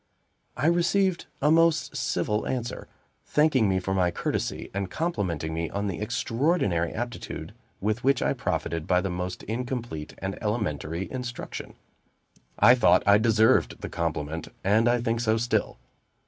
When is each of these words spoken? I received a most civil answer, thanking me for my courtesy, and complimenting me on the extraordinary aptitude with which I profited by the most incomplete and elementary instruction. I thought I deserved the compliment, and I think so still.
I 0.57 0.65
received 0.65 1.27
a 1.43 1.51
most 1.51 1.95
civil 1.95 2.47
answer, 2.47 2.87
thanking 3.23 3.69
me 3.69 3.79
for 3.79 3.93
my 3.93 4.09
courtesy, 4.09 4.71
and 4.73 4.89
complimenting 4.89 5.53
me 5.53 5.69
on 5.69 5.85
the 5.85 5.99
extraordinary 6.01 6.91
aptitude 6.91 7.53
with 7.79 8.03
which 8.03 8.19
I 8.23 8.33
profited 8.33 8.87
by 8.87 9.01
the 9.01 9.11
most 9.11 9.43
incomplete 9.43 10.15
and 10.17 10.41
elementary 10.41 11.07
instruction. 11.11 11.75
I 12.57 12.73
thought 12.73 13.03
I 13.05 13.19
deserved 13.19 13.81
the 13.81 13.89
compliment, 13.89 14.47
and 14.63 14.89
I 14.89 15.01
think 15.01 15.19
so 15.19 15.37
still. 15.37 15.77